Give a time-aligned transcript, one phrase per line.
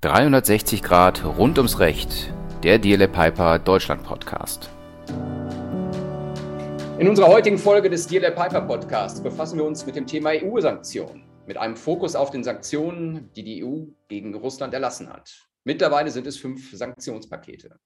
[0.00, 4.70] 360 Grad rund ums Recht, der DLA Piper Deutschland Podcast.
[7.00, 11.24] In unserer heutigen Folge des DLA Piper Podcasts befassen wir uns mit dem Thema EU-Sanktionen,
[11.48, 15.48] mit einem Fokus auf den Sanktionen, die die EU gegen Russland erlassen hat.
[15.64, 17.80] Mittlerweile sind es fünf Sanktionspakete.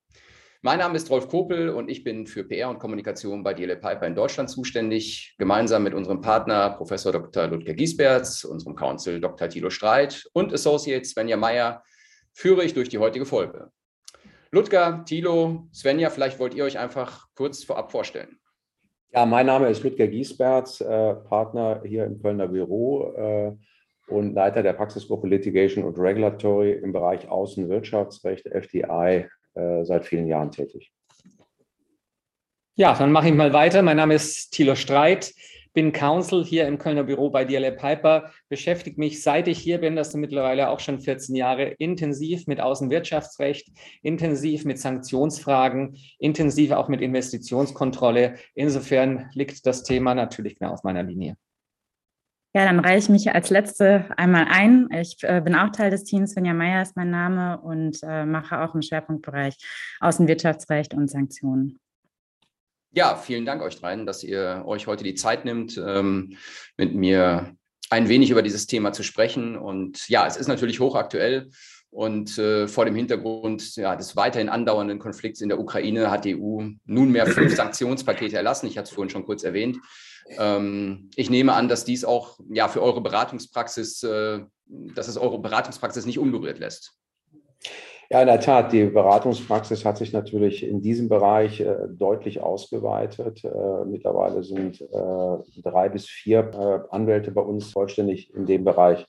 [0.61, 4.07] Mein Name ist Rolf Kopel und ich bin für PR und Kommunikation bei DLA Piper
[4.07, 7.47] in Deutschland zuständig, gemeinsam mit unserem Partner Professor Dr.
[7.47, 9.49] Ludger Giesberts, unserem Counsel Dr.
[9.49, 11.83] Thilo Streit und Associate Svenja Meyer
[12.33, 13.71] führe ich durch die heutige Folge.
[14.51, 18.39] Ludger, Thilo, Svenja, vielleicht wollt ihr euch einfach kurz vorab vorstellen.
[19.11, 23.53] Ja, mein Name ist Ludger Giesberts, äh, Partner hier im Kölner Büro äh,
[24.09, 30.51] und Leiter der Praxisgruppe Litigation und Regulatory im Bereich Außenwirtschaftsrecht, FDI, äh, seit vielen Jahren
[30.51, 30.92] tätig.
[32.75, 33.83] Ja, dann mache ich mal weiter.
[33.83, 35.34] Mein Name ist Thilo Streit
[35.73, 39.97] bin Counsel hier im Kölner Büro bei DLA Piper, beschäftige mich, seit ich hier bin,
[39.97, 43.69] das sind mittlerweile auch schon 14 Jahre, intensiv mit Außenwirtschaftsrecht,
[44.03, 48.34] intensiv mit Sanktionsfragen, intensiv auch mit Investitionskontrolle.
[48.55, 51.37] Insofern liegt das Thema natürlich genau auf meiner Linie.
[52.55, 54.89] Ja, dann reiche ich mich als Letzte einmal ein.
[54.92, 56.33] Ich äh, bin auch Teil des Teams.
[56.33, 59.57] Svenja Meyer ist mein Name und äh, mache auch im Schwerpunktbereich
[60.01, 61.81] Außenwirtschaftsrecht und Sanktionen.
[62.95, 66.37] Ja, vielen Dank euch dreien, dass ihr euch heute die Zeit nimmt, ähm,
[66.77, 67.57] mit mir
[67.89, 69.57] ein wenig über dieses Thema zu sprechen.
[69.57, 71.51] Und ja, es ist natürlich hochaktuell.
[71.91, 76.37] Und äh, vor dem Hintergrund ja, des weiterhin andauernden Konflikts in der Ukraine hat die
[76.37, 78.67] EU nunmehr fünf Sanktionspakete erlassen.
[78.67, 79.79] Ich hatte es vorhin schon kurz erwähnt.
[80.39, 85.39] Ähm, ich nehme an, dass dies auch ja, für eure Beratungspraxis, äh, dass es eure
[85.39, 86.95] Beratungspraxis nicht unberührt lässt.
[88.11, 93.42] Ja, in der Tat, die Beratungspraxis hat sich natürlich in diesem Bereich äh, deutlich ausgeweitet.
[93.45, 99.06] Äh, mittlerweile sind äh, drei bis vier äh, Anwälte bei uns vollständig in dem Bereich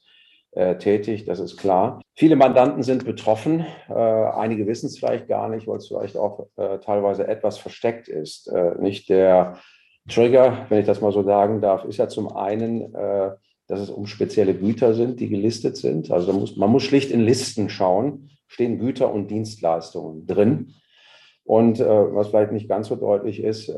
[0.52, 2.00] äh, tätig, das ist klar.
[2.16, 3.66] Viele Mandanten sind betroffen.
[3.90, 8.52] Äh, einige wissen es vielleicht gar nicht, weil es vielleicht auch teilweise etwas versteckt ist.
[8.80, 9.58] nicht der
[10.08, 12.94] Trigger, wenn ich das mal so sagen darf, ist ja zum einen
[13.68, 16.12] dass es um spezielle Güter sind, die gelistet sind.
[16.12, 20.76] Also muss, man muss schlicht in Listen schauen, stehen Güter und Dienstleistungen drin.
[21.46, 23.74] Und äh, was vielleicht nicht ganz so deutlich ist, äh,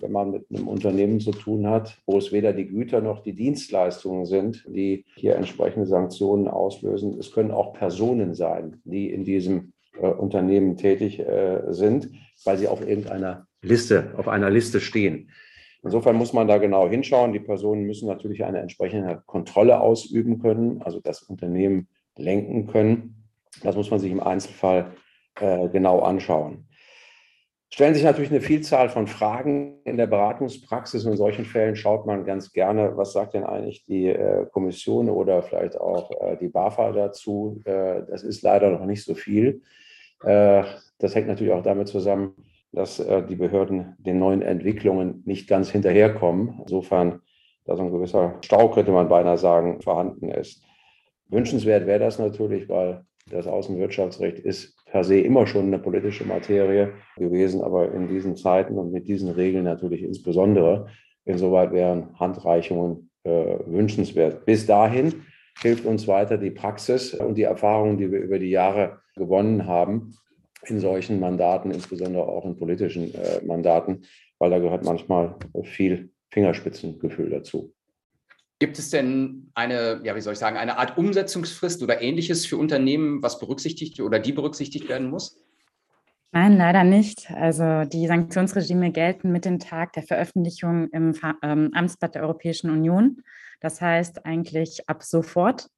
[0.00, 3.34] wenn man mit einem Unternehmen zu tun hat, wo es weder die Güter noch die
[3.34, 7.18] Dienstleistungen sind, die hier entsprechende Sanktionen auslösen.
[7.18, 12.10] Es können auch Personen sein, die in diesem äh, Unternehmen tätig äh, sind,
[12.44, 15.30] weil sie auf irgendeiner Liste, auf einer Liste stehen.
[15.82, 17.32] Insofern muss man da genau hinschauen.
[17.32, 23.17] Die Personen müssen natürlich eine entsprechende Kontrolle ausüben können, also das Unternehmen lenken können.
[23.62, 24.92] Das muss man sich im Einzelfall
[25.40, 26.64] äh, genau anschauen.
[27.70, 32.24] Stellen sich natürlich eine Vielzahl von Fragen in der Beratungspraxis in solchen Fällen schaut man
[32.24, 36.92] ganz gerne, was sagt denn eigentlich die äh, Kommission oder vielleicht auch äh, die BAFA
[36.92, 37.60] dazu.
[37.64, 39.62] Das ist leider noch nicht so viel.
[40.20, 42.34] Das hängt natürlich auch damit zusammen,
[42.72, 46.58] dass die Behörden den neuen Entwicklungen nicht ganz hinterherkommen.
[46.62, 47.20] Insofern,
[47.66, 50.64] da so ein gewisser Stau, könnte man beinahe sagen, vorhanden ist.
[51.28, 56.92] Wünschenswert wäre das natürlich, weil das Außenwirtschaftsrecht ist per se immer schon eine politische Materie
[57.16, 60.88] gewesen, aber in diesen Zeiten und mit diesen Regeln natürlich insbesondere.
[61.24, 64.46] Insoweit wären Handreichungen äh, wünschenswert.
[64.46, 65.22] Bis dahin
[65.60, 70.14] hilft uns weiter die Praxis und die Erfahrungen, die wir über die Jahre gewonnen haben
[70.66, 74.04] in solchen Mandaten, insbesondere auch in politischen äh, Mandaten,
[74.38, 77.74] weil da gehört manchmal viel Fingerspitzengefühl dazu.
[78.60, 82.56] Gibt es denn eine, ja, wie soll ich sagen, eine Art Umsetzungsfrist oder ähnliches für
[82.56, 85.40] Unternehmen, was berücksichtigt oder die berücksichtigt werden muss?
[86.32, 87.30] Nein, leider nicht.
[87.30, 93.22] Also die Sanktionsregime gelten mit dem Tag der Veröffentlichung im ähm, Amtsblatt der Europäischen Union.
[93.60, 95.68] Das heißt eigentlich ab sofort.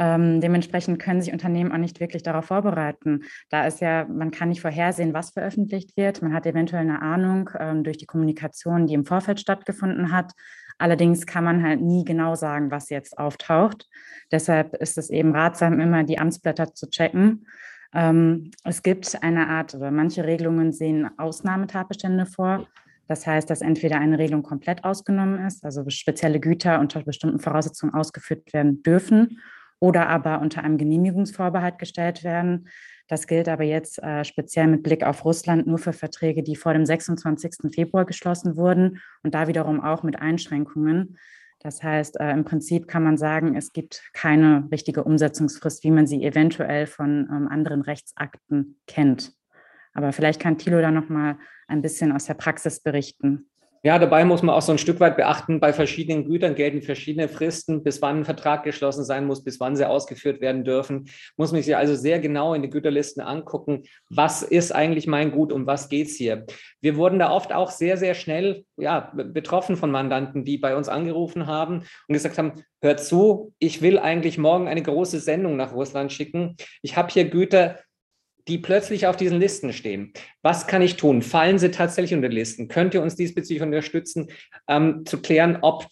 [0.00, 3.22] Ähm, dementsprechend können sich Unternehmen auch nicht wirklich darauf vorbereiten.
[3.48, 6.20] Da ist ja, man kann nicht vorhersehen, was veröffentlicht wird.
[6.20, 10.32] Man hat eventuell eine Ahnung ähm, durch die Kommunikation, die im Vorfeld stattgefunden hat.
[10.78, 13.88] Allerdings kann man halt nie genau sagen, was jetzt auftaucht.
[14.32, 17.46] Deshalb ist es eben ratsam, immer die Amtsblätter zu checken.
[17.94, 22.66] Ähm, es gibt eine Art, oder manche Regelungen sehen Ausnahmetatbestände vor.
[23.06, 27.94] Das heißt, dass entweder eine Regelung komplett ausgenommen ist, also spezielle Güter unter bestimmten Voraussetzungen
[27.94, 29.40] ausgeführt werden dürfen
[29.78, 32.68] oder aber unter einem Genehmigungsvorbehalt gestellt werden.
[33.08, 36.72] Das gilt aber jetzt äh, speziell mit Blick auf Russland nur für Verträge, die vor
[36.72, 37.72] dem 26.
[37.74, 41.18] Februar geschlossen wurden und da wiederum auch mit Einschränkungen.
[41.60, 46.06] Das heißt, äh, im Prinzip kann man sagen, es gibt keine richtige Umsetzungsfrist, wie man
[46.06, 49.32] sie eventuell von ähm, anderen Rechtsakten kennt.
[49.94, 53.48] Aber vielleicht kann Thilo da noch mal ein bisschen aus der Praxis berichten.
[53.86, 57.28] Ja, dabei muss man auch so ein Stück weit beachten, bei verschiedenen Gütern gelten verschiedene
[57.28, 61.04] Fristen, bis wann ein Vertrag geschlossen sein muss, bis wann sie ausgeführt werden dürfen.
[61.36, 65.52] Muss man sich also sehr genau in die Güterlisten angucken, was ist eigentlich mein Gut,
[65.52, 66.46] um was geht es hier.
[66.80, 70.88] Wir wurden da oft auch sehr, sehr schnell ja, betroffen von Mandanten, die bei uns
[70.88, 75.74] angerufen haben und gesagt haben, hört zu, ich will eigentlich morgen eine große Sendung nach
[75.74, 76.56] Russland schicken.
[76.80, 77.78] Ich habe hier Güter,
[78.48, 80.12] die plötzlich auf diesen Listen stehen.
[80.42, 81.22] Was kann ich tun?
[81.22, 82.68] Fallen sie tatsächlich unter Listen?
[82.68, 84.30] Könnt ihr uns diesbezüglich unterstützen,
[84.68, 85.86] ähm, zu klären, ob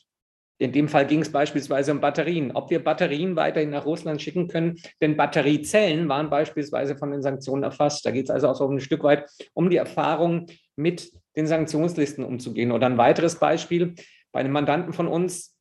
[0.58, 4.46] in dem Fall ging es beispielsweise um Batterien, ob wir Batterien weiterhin nach Russland schicken
[4.46, 8.06] können, denn Batteriezellen waren beispielsweise von den Sanktionen erfasst.
[8.06, 10.46] Da geht es also auch so ein Stück weit um die Erfahrung,
[10.76, 12.72] mit den Sanktionslisten umzugehen.
[12.72, 13.94] Oder ein weiteres Beispiel,
[14.30, 15.51] bei einem Mandanten von uns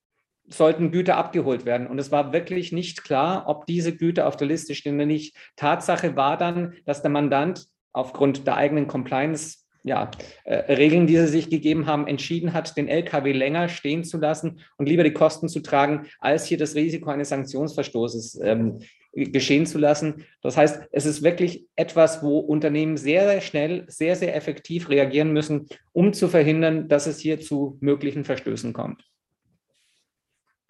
[0.48, 1.88] sollten Güter abgeholt werden.
[1.88, 5.36] Und es war wirklich nicht klar, ob diese Güter auf der Liste stehen oder nicht.
[5.56, 10.12] Tatsache war dann, dass der Mandant aufgrund der eigenen Compliance ja,
[10.44, 14.60] äh, Regeln, die sie sich gegeben haben, entschieden hat, den LKW länger stehen zu lassen
[14.78, 18.80] und lieber die Kosten zu tragen, als hier das Risiko eines Sanktionsverstoßes ähm,
[19.14, 20.26] geschehen zu lassen.
[20.42, 25.34] Das heißt, es ist wirklich etwas, wo Unternehmen sehr, sehr schnell, sehr, sehr effektiv reagieren
[25.34, 29.04] müssen, um zu verhindern, dass es hier zu möglichen Verstößen kommt.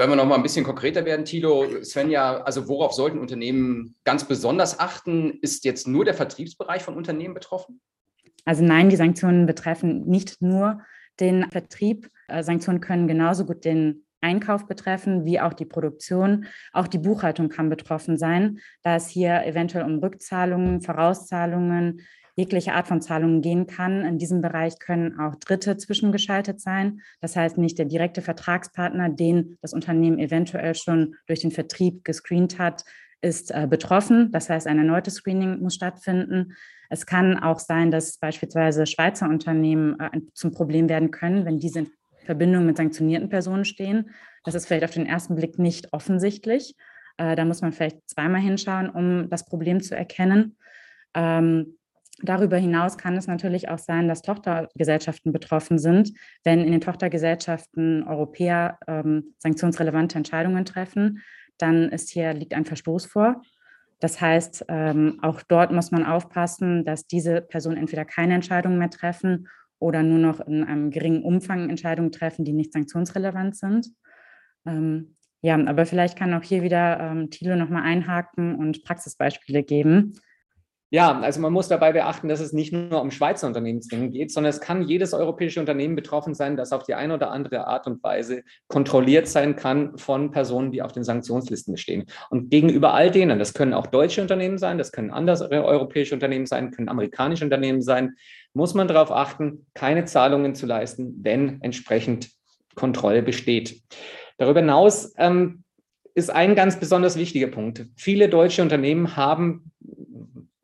[0.02, 4.24] Wenn wir noch mal ein bisschen konkreter werden, Thilo, Svenja, also worauf sollten Unternehmen ganz
[4.24, 5.38] besonders achten?
[5.44, 7.82] Ist jetzt nur der Vertriebsbereich von Unternehmen betroffen?
[8.44, 10.82] Also nein, die Sanktionen betreffen nicht nur
[11.20, 12.10] den Vertrieb.
[12.28, 16.48] Äh, Sanktionen können genauso gut den Einkauf betreffen, wie auch die Produktion.
[16.74, 22.02] Auch die Buchhaltung kann betroffen sein, da es hier eventuell um Rückzahlungen, Vorauszahlungen,
[22.42, 24.04] jegliche Art von Zahlungen gehen kann.
[24.04, 27.02] In diesem Bereich können auch Dritte zwischengeschaltet sein.
[27.22, 32.58] Das heißt nicht der direkte Vertragspartner, den das Unternehmen eventuell schon durch den Vertrieb gescreent
[32.58, 32.84] hat,
[33.22, 34.32] ist äh, betroffen.
[34.32, 36.56] Das heißt, ein erneutes Screening muss stattfinden.
[36.90, 41.80] Es kann auch sein, dass beispielsweise Schweizer Unternehmen äh, zum Problem werden können, wenn diese
[41.80, 41.92] in
[42.26, 44.10] Verbindung mit sanktionierten Personen stehen.
[44.44, 46.76] Das ist vielleicht auf den ersten Blick nicht offensichtlich.
[47.18, 50.58] Äh, da muss man vielleicht zweimal hinschauen, um das Problem zu erkennen.
[51.14, 51.78] Ähm,
[52.24, 56.14] Darüber hinaus kann es natürlich auch sein, dass Tochtergesellschaften betroffen sind,
[56.44, 61.22] wenn in den Tochtergesellschaften Europäer ähm, sanktionsrelevante Entscheidungen treffen,
[61.58, 63.42] dann ist hier liegt ein Verstoß vor.
[64.00, 68.90] Das heißt, ähm, auch dort muss man aufpassen, dass diese Personen entweder keine Entscheidungen mehr
[68.90, 69.48] treffen
[69.78, 73.88] oder nur noch in einem geringen Umfang Entscheidungen treffen, die nicht sanktionsrelevant sind.
[74.66, 80.14] Ähm, ja, aber vielleicht kann auch hier wieder ähm, Thilo nochmal einhaken und Praxisbeispiele geben.
[80.94, 84.50] Ja, also man muss dabei beachten, dass es nicht nur um Schweizer Unternehmensdingen geht, sondern
[84.50, 88.04] es kann jedes europäische Unternehmen betroffen sein, das auf die eine oder andere Art und
[88.04, 92.08] Weise kontrolliert sein kann von Personen, die auf den Sanktionslisten stehen.
[92.30, 96.46] Und gegenüber all denen, das können auch deutsche Unternehmen sein, das können andere europäische Unternehmen
[96.46, 98.16] sein, können amerikanische Unternehmen sein,
[98.54, 102.32] muss man darauf achten, keine Zahlungen zu leisten, wenn entsprechend
[102.76, 103.82] Kontrolle besteht.
[104.38, 105.64] Darüber hinaus ähm,
[106.16, 107.86] ist ein ganz besonders wichtiger Punkt.
[107.96, 109.72] Viele deutsche Unternehmen haben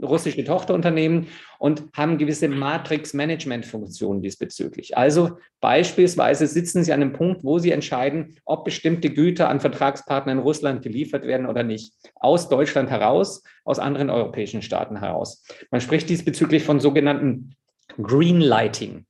[0.02, 1.28] russische Tochterunternehmen
[1.60, 4.96] und haben gewisse Matrix-Management-Funktionen diesbezüglich.
[4.96, 10.34] Also beispielsweise sitzen sie an einem Punkt, wo sie entscheiden, ob bestimmte Güter an Vertragspartner
[10.34, 11.94] in Russland geliefert werden oder nicht.
[12.16, 15.44] Aus Deutschland heraus, aus anderen europäischen Staaten heraus.
[15.72, 17.56] Man spricht diesbezüglich von sogenannten
[18.02, 19.06] Greenlighting.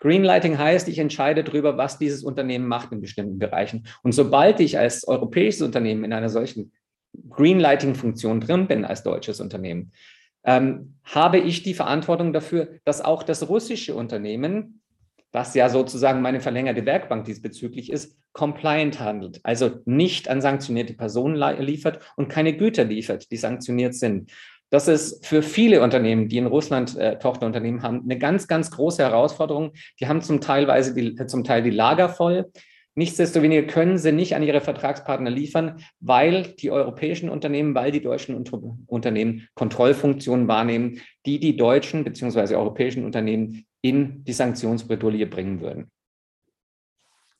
[0.00, 3.86] Greenlighting heißt, ich entscheide darüber, was dieses Unternehmen macht in bestimmten Bereichen.
[4.02, 6.72] Und sobald ich als europäisches Unternehmen in einer solchen
[7.30, 9.92] Greenlighting-Funktion drin bin als deutsches Unternehmen,
[10.44, 14.80] ähm, habe ich die Verantwortung dafür, dass auch das russische Unternehmen,
[15.32, 21.36] was ja sozusagen meine verlängerte Werkbank diesbezüglich ist, compliant handelt, also nicht an sanktionierte Personen
[21.60, 24.30] liefert und keine Güter liefert, die sanktioniert sind.
[24.70, 29.02] Das ist für viele Unternehmen, die in Russland äh, Tochterunternehmen haben, eine ganz, ganz große
[29.02, 29.72] Herausforderung.
[30.00, 32.50] Die haben zum, teilweise die, zum Teil die Lager voll.
[32.94, 38.36] Nichtsdestoweniger können sie nicht an ihre Vertragspartner liefern, weil die europäischen Unternehmen, weil die deutschen
[38.86, 42.54] Unternehmen Kontrollfunktionen wahrnehmen, die die deutschen bzw.
[42.54, 45.90] europäischen Unternehmen in die Sanktionsbredouille bringen würden.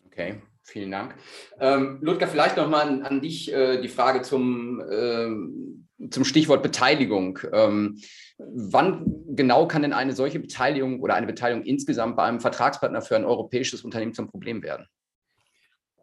[0.06, 1.16] Okay, vielen Dank.
[1.60, 7.38] Ähm, Ludger, vielleicht nochmal an, dich äh, die Frage zum, ähm, zum Stichwort Beteiligung.
[7.52, 8.00] Ähm,
[8.38, 13.16] wann genau kann denn eine solche Beteiligung oder eine Beteiligung insgesamt bei einem Vertragspartner für
[13.16, 14.86] ein europäisches Unternehmen zum Problem werden?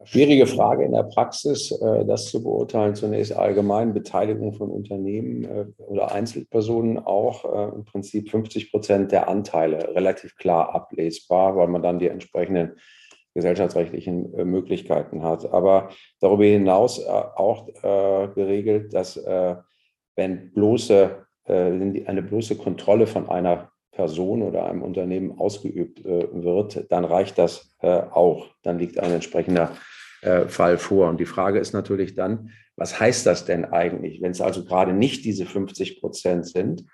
[0.05, 2.95] Schwierige Frage in der Praxis, äh, das zu beurteilen.
[2.95, 9.27] Zunächst allgemein Beteiligung von Unternehmen äh, oder Einzelpersonen auch äh, im Prinzip 50 Prozent der
[9.27, 12.77] Anteile relativ klar ablesbar, weil man dann die entsprechenden
[13.35, 15.51] gesellschaftsrechtlichen Möglichkeiten hat.
[15.53, 15.89] Aber
[16.19, 17.67] darüber hinaus auch
[18.33, 19.23] geregelt, dass
[20.15, 27.03] wenn bloße, eine bloße Kontrolle von einer Person oder einem Unternehmen ausgeübt äh, wird, dann
[27.03, 28.47] reicht das äh, auch.
[28.63, 29.75] Dann liegt ein entsprechender
[30.21, 31.09] äh, Fall vor.
[31.09, 34.93] Und die Frage ist natürlich dann, was heißt das denn eigentlich, wenn es also gerade
[34.93, 36.85] nicht diese 50 Prozent sind,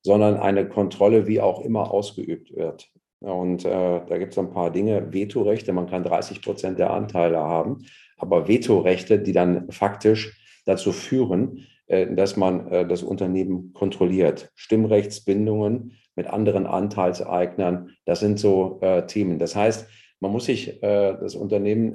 [0.00, 2.88] sondern eine Kontrolle wie auch immer ausgeübt wird?
[3.20, 7.40] Und äh, da gibt es ein paar Dinge, Vetorechte, man kann 30 Prozent der Anteile
[7.40, 7.84] haben,
[8.16, 14.50] aber Vetorechte, die dann faktisch dazu führen, äh, dass man äh, das Unternehmen kontrolliert.
[14.54, 19.38] Stimmrechtsbindungen mit anderen Anteilseignern, das sind so äh, Themen.
[19.38, 19.88] Das heißt,
[20.20, 21.94] man muss sich das Unternehmen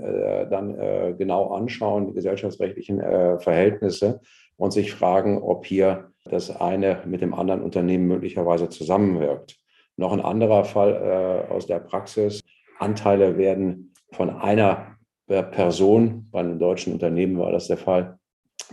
[0.49, 4.21] dann genau anschauen, die gesellschaftsrechtlichen Verhältnisse
[4.55, 9.57] und sich fragen, ob hier das eine mit dem anderen Unternehmen möglicherweise zusammenwirkt.
[9.97, 12.39] Noch ein anderer Fall aus der Praxis.
[12.79, 14.95] Anteile werden von einer
[15.27, 18.19] Person, bei einem deutschen Unternehmen war das der Fall,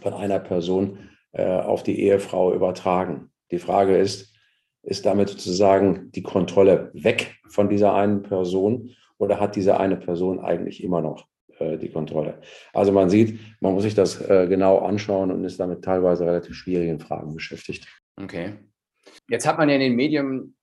[0.00, 0.98] von einer Person
[1.32, 3.30] äh, auf die Ehefrau übertragen.
[3.50, 4.29] Die Frage ist,
[4.82, 10.40] ist damit sozusagen die Kontrolle weg von dieser einen Person oder hat diese eine Person
[10.40, 11.26] eigentlich immer noch
[11.58, 12.40] äh, die Kontrolle?
[12.72, 16.54] Also man sieht, man muss sich das äh, genau anschauen und ist damit teilweise relativ
[16.54, 17.86] schwierigen Fragen beschäftigt.
[18.16, 18.54] Okay.
[19.28, 20.54] Jetzt hat man ja in den Medien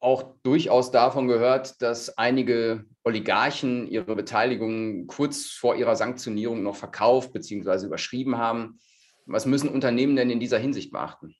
[0.00, 7.32] auch durchaus davon gehört, dass einige Oligarchen ihre Beteiligung kurz vor ihrer Sanktionierung noch verkauft
[7.32, 7.86] bzw.
[7.86, 8.78] überschrieben haben.
[9.26, 11.34] Was müssen Unternehmen denn in dieser Hinsicht beachten?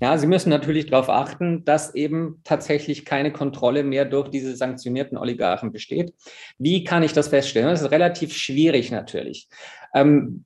[0.00, 5.16] Ja, sie müssen natürlich darauf achten, dass eben tatsächlich keine Kontrolle mehr durch diese sanktionierten
[5.16, 6.12] Oligarchen besteht.
[6.58, 7.68] Wie kann ich das feststellen?
[7.68, 9.48] Das ist relativ schwierig natürlich.
[9.94, 10.44] Ähm,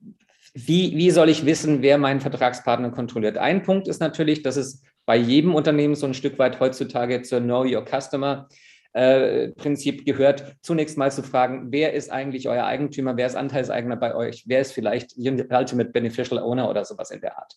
[0.53, 3.37] wie, wie soll ich wissen, wer meinen Vertragspartner kontrolliert?
[3.37, 7.39] Ein Punkt ist natürlich, dass es bei jedem Unternehmen so ein Stück weit heutzutage zur
[7.39, 8.47] Know Your Customer
[8.93, 13.95] äh, Prinzip gehört, zunächst mal zu fragen, wer ist eigentlich euer Eigentümer, wer ist Anteilseigner
[13.95, 17.53] bei euch, wer ist vielleicht Ultimate Beneficial Owner oder sowas in der Art.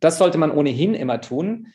[0.00, 1.68] Das sollte man ohnehin immer tun.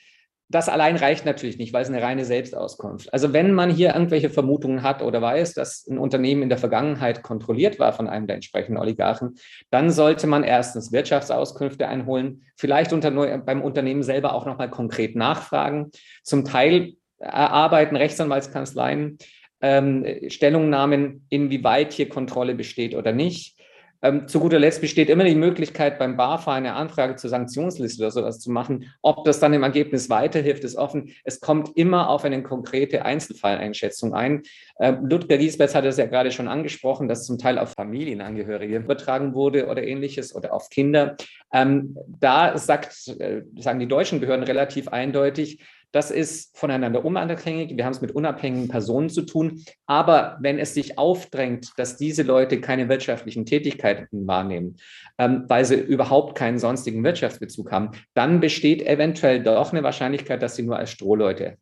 [0.49, 3.11] Das allein reicht natürlich nicht, weil es eine reine Selbstauskunft.
[3.11, 7.23] Also wenn man hier irgendwelche Vermutungen hat oder weiß, dass ein Unternehmen in der Vergangenheit
[7.23, 9.35] kontrolliert war von einem der entsprechenden Oligarchen,
[9.71, 13.09] dann sollte man erstens Wirtschaftsauskünfte einholen, vielleicht unter,
[13.39, 15.89] beim Unternehmen selber auch nochmal konkret nachfragen.
[16.23, 19.17] Zum Teil erarbeiten Rechtsanwaltskanzleien
[19.61, 23.57] ähm, Stellungnahmen, inwieweit hier Kontrolle besteht oder nicht.
[24.03, 28.11] Ähm, zu guter Letzt besteht immer die Möglichkeit, beim BAFA eine Anfrage zur Sanktionsliste oder
[28.11, 28.91] sowas zu machen.
[29.01, 31.13] Ob das dann im Ergebnis weiterhilft, ist offen.
[31.23, 34.43] Es kommt immer auf eine konkrete Einzelfalleinschätzung ein.
[34.77, 39.33] Ähm, Ludger Giesbert hat es ja gerade schon angesprochen, dass zum Teil auf Familienangehörige übertragen
[39.33, 41.15] wurde oder ähnliches oder auf Kinder.
[41.53, 47.77] Ähm, da sagt, äh, sagen die deutschen Behörden relativ eindeutig, das ist voneinander unabhängig.
[47.77, 49.63] Wir haben es mit unabhängigen Personen zu tun.
[49.85, 54.77] Aber wenn es sich aufdrängt, dass diese Leute keine wirtschaftlichen Tätigkeiten wahrnehmen,
[55.19, 60.55] ähm, weil sie überhaupt keinen sonstigen Wirtschaftsbezug haben, dann besteht eventuell doch eine Wahrscheinlichkeit, dass
[60.55, 61.57] sie nur als Strohleute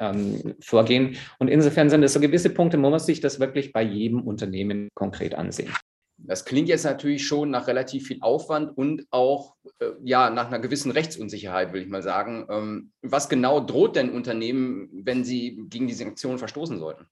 [0.00, 1.16] ähm, vorgehen.
[1.38, 4.88] Und insofern sind es so gewisse Punkte, man muss sich das wirklich bei jedem Unternehmen
[4.94, 5.70] konkret ansehen.
[6.16, 10.60] Das klingt jetzt natürlich schon nach relativ viel Aufwand und auch äh, ja, nach einer
[10.60, 12.46] gewissen Rechtsunsicherheit, will ich mal sagen.
[12.50, 17.06] Ähm, was genau droht denn Unternehmen, wenn sie gegen die Sanktionen verstoßen sollten?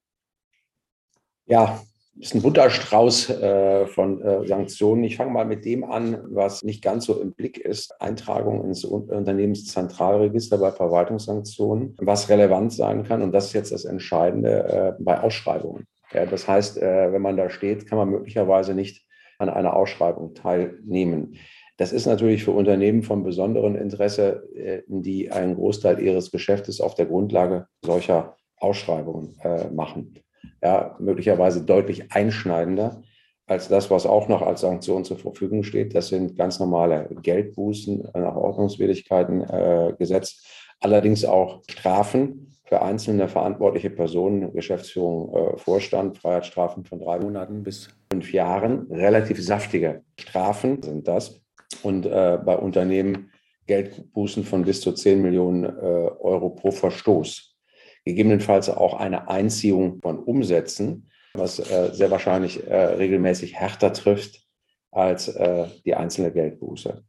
[1.47, 1.83] Ja,
[2.19, 5.03] ist ein bunter Strauß äh, von äh, Sanktionen.
[5.05, 8.01] Ich fange mal mit dem an, was nicht ganz so im Blick ist.
[8.01, 13.23] Eintragung ins Unternehmenszentralregister bei Verwaltungssanktionen, was relevant sein kann.
[13.23, 15.87] Und das ist jetzt das Entscheidende äh, bei Ausschreibungen.
[16.15, 19.07] Ja, das heißt, äh, wenn man da steht, kann man möglicherweise nicht
[19.39, 21.37] an einer Ausschreibung teilnehmen.
[21.79, 26.95] Das ist natürlich für Unternehmen von besonderem Interesse, äh, die einen Großteil ihres Geschäftes auf
[26.95, 30.19] der Grundlage solcher Ausschreibungen äh, machen.
[30.63, 33.03] Ja, möglicherweise deutlich einschneidender
[33.47, 35.95] als das, was auch noch als Sanktion zur Verfügung steht.
[35.95, 40.47] Das sind ganz normale Geldbußen nach Ordnungswidrigkeiten gesetzt,
[40.81, 47.89] allerdings auch Strafen für einzelne verantwortliche Personen, Geschäftsführung, äh, Vorstand, Freiheitsstrafen von drei Monaten bis
[48.11, 48.87] fünf Jahren.
[48.91, 51.43] Relativ saftige Strafen sind das.
[51.83, 53.31] Und äh, bei Unternehmen
[53.67, 57.57] Geldbußen von bis zu 10 Millionen äh, Euro pro Verstoß.
[58.05, 64.47] Gegebenenfalls auch eine Einziehung von Umsätzen, was äh, sehr wahrscheinlich äh, regelmäßig härter trifft
[64.91, 67.05] als äh, die einzelne Geldbuße.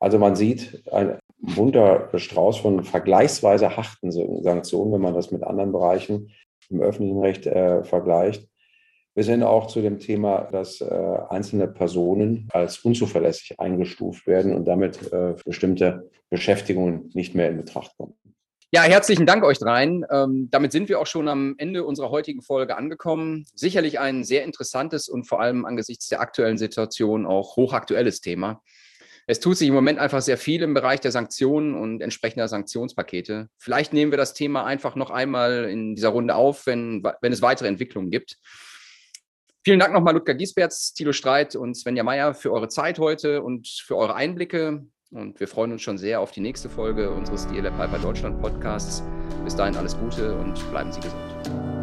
[0.00, 5.72] Also man sieht, ein, bunter Strauß von vergleichsweise harten Sanktionen, wenn man das mit anderen
[5.72, 6.32] Bereichen
[6.68, 8.48] im öffentlichen Recht äh, vergleicht.
[9.14, 14.66] Wir sind auch zu dem Thema, dass äh, einzelne Personen als unzuverlässig eingestuft werden und
[14.66, 18.14] damit äh, bestimmte Beschäftigungen nicht mehr in Betracht kommen.
[18.72, 20.04] Ja, herzlichen Dank euch dreien.
[20.10, 23.46] Ähm, damit sind wir auch schon am Ende unserer heutigen Folge angekommen.
[23.54, 28.60] Sicherlich ein sehr interessantes und vor allem angesichts der aktuellen Situation auch hochaktuelles Thema.
[29.28, 33.48] Es tut sich im Moment einfach sehr viel im Bereich der Sanktionen und entsprechender Sanktionspakete.
[33.58, 37.42] Vielleicht nehmen wir das Thema einfach noch einmal in dieser Runde auf, wenn, wenn es
[37.42, 38.38] weitere Entwicklungen gibt.
[39.64, 43.66] Vielen Dank nochmal, Ludger Giesberts, Thilo Streit und Svenja Meyer für eure Zeit heute und
[43.66, 44.86] für eure Einblicke.
[45.10, 49.02] Und wir freuen uns schon sehr auf die nächste Folge unseres DLR Piper Deutschland Podcasts.
[49.42, 51.75] Bis dahin alles Gute und bleiben Sie gesund.